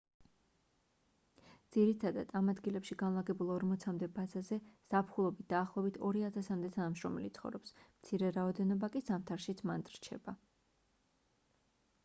ძირითადად 1.75 2.31
ამ 2.39 2.47
ადგილებში 2.53 2.95
განლაგებულ 3.01 3.51
ორმოცამდე 3.55 4.07
ბაზაზე 4.15 4.57
ზაფხულობით 4.93 5.47
დაახლოებით 5.53 5.99
ორი 6.09 6.23
ათასამდე 6.29 6.71
თანამშრომელი 6.77 7.29
ცხოვრობს 7.39 7.75
მცირე 7.83 8.31
რაოდენობა 8.39 8.89
კი 8.97 9.03
ზამთარშიც 9.11 9.61
მანდ 9.73 9.93
რჩება 9.97 10.35